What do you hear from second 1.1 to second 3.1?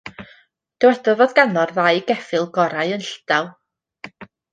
fod ganddo'r ddau geffyl gorau yn